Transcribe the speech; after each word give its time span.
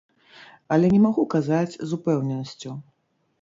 Але 0.75 0.89
не 0.93 1.01
магу 1.03 1.25
казаць 1.33 1.77
з 1.91 1.99
упэўненасцю. 1.99 2.75